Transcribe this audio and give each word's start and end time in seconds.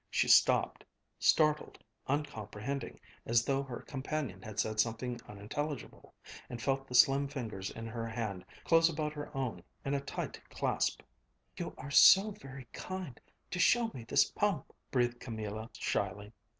She 0.09 0.27
stopped, 0.27 0.83
startled, 1.19 1.77
uncomprehending, 2.07 2.99
as 3.23 3.45
though 3.45 3.61
her 3.61 3.83
companion 3.83 4.41
had 4.41 4.59
said 4.59 4.79
something 4.79 5.21
unintelligible, 5.27 6.15
and 6.49 6.59
felt 6.59 6.87
the 6.87 6.95
slim 6.95 7.27
fingers 7.27 7.69
in 7.69 7.85
her 7.85 8.07
hand 8.07 8.43
close 8.63 8.89
about 8.89 9.13
her 9.13 9.29
own 9.37 9.61
in 9.85 9.93
a 9.93 9.99
tight 10.01 10.41
clasp. 10.49 11.03
"You 11.55 11.75
are 11.77 11.91
so 11.91 12.31
very 12.31 12.65
kind 12.73 13.21
to 13.51 13.59
show 13.59 13.89
me 13.93 14.03
this 14.03 14.25
pump," 14.31 14.73
breathed 14.89 15.19
Camilla 15.19 15.69
shyly. 15.77 16.33